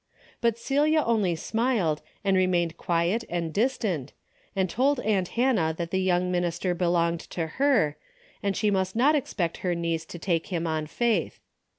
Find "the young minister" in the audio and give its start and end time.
5.91-6.73